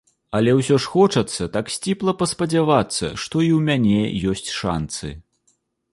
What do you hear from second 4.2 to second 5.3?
ёсць шанцы.